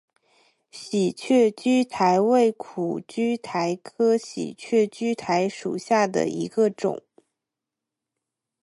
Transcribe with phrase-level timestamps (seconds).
[0.71, 7.03] 喜鹊苣苔为苦苣苔科喜鹊苣苔属下的一个种。